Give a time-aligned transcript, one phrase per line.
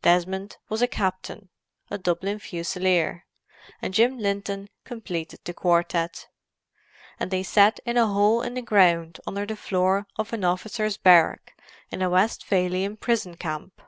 [0.00, 3.26] Desmond was a captain—a Dublin Fusilier;
[3.82, 6.26] and Jim Linton completed the quartette;
[7.20, 10.96] and they sat in a hole in the ground under the floor of an officers'
[10.96, 11.52] barrack
[11.90, 13.82] in a Westphalian prison camp.